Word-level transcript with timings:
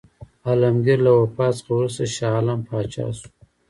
عالمګیر 0.47 0.99
له 1.05 1.11
وفات 1.19 1.53
څخه 1.57 1.71
وروسته 1.75 2.03
شاه 2.15 2.33
عالم 2.37 2.59
پاچا 2.67 3.05
شو. 3.17 3.27